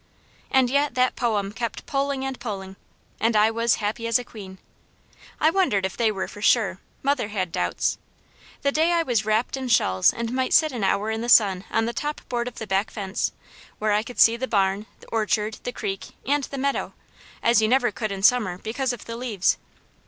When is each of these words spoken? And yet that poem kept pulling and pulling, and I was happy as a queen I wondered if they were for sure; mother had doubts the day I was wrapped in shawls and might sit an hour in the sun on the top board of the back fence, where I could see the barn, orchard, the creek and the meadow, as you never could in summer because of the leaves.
And 0.49 0.71
yet 0.71 0.95
that 0.95 1.15
poem 1.15 1.51
kept 1.51 1.85
pulling 1.85 2.25
and 2.25 2.39
pulling, 2.39 2.75
and 3.19 3.35
I 3.35 3.51
was 3.51 3.75
happy 3.75 4.07
as 4.07 4.17
a 4.17 4.23
queen 4.23 4.57
I 5.39 5.51
wondered 5.51 5.85
if 5.85 5.95
they 5.95 6.11
were 6.11 6.27
for 6.27 6.41
sure; 6.41 6.79
mother 7.03 7.27
had 7.27 7.51
doubts 7.51 7.99
the 8.63 8.71
day 8.71 8.93
I 8.93 9.03
was 9.03 9.25
wrapped 9.27 9.55
in 9.55 9.67
shawls 9.67 10.11
and 10.11 10.33
might 10.33 10.53
sit 10.55 10.71
an 10.71 10.83
hour 10.83 11.11
in 11.11 11.21
the 11.21 11.29
sun 11.29 11.65
on 11.69 11.85
the 11.85 11.93
top 11.93 12.27
board 12.29 12.47
of 12.47 12.55
the 12.55 12.65
back 12.65 12.89
fence, 12.89 13.31
where 13.77 13.91
I 13.91 14.01
could 14.01 14.17
see 14.19 14.35
the 14.35 14.47
barn, 14.47 14.87
orchard, 15.11 15.59
the 15.61 15.71
creek 15.71 16.15
and 16.25 16.45
the 16.45 16.57
meadow, 16.57 16.93
as 17.43 17.61
you 17.61 17.67
never 17.67 17.91
could 17.91 18.11
in 18.11 18.23
summer 18.23 18.57
because 18.57 18.93
of 18.93 19.05
the 19.05 19.15
leaves. 19.17 19.59